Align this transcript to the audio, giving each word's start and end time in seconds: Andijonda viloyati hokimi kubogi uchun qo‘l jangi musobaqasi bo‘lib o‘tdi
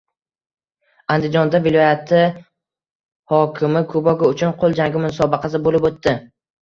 Andijonda 1.15 1.59
viloyati 1.67 2.21
hokimi 3.35 3.85
kubogi 3.93 4.31
uchun 4.33 4.57
qo‘l 4.65 4.77
jangi 4.81 5.03
musobaqasi 5.05 5.63
bo‘lib 5.69 5.87
o‘tdi 5.93 6.17